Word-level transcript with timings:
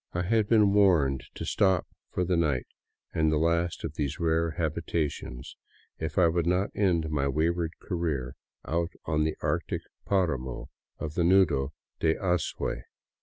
I 0.13 0.23
had 0.23 0.47
been 0.49 0.73
warned 0.73 1.25
to 1.35 1.45
stop 1.45 1.85
for 2.09 2.25
the 2.25 2.35
night 2.35 2.65
in 3.13 3.29
the 3.29 3.37
last 3.37 3.83
of 3.83 3.93
these 3.97 4.19
rare 4.19 4.49
habitations, 4.57 5.55
if 5.99 6.17
I 6.17 6.27
would 6.27 6.47
not 6.47 6.71
end 6.73 7.11
my 7.11 7.27
way 7.27 7.51
ward 7.51 7.73
career 7.79 8.35
out 8.65 8.93
on 9.05 9.25
the 9.25 9.37
arctic 9.43 9.83
paramo 10.07 10.71
of 10.97 11.13
the 11.13 11.23
Nudo 11.23 11.73
de 11.99 12.15
Azuay. 12.15 12.81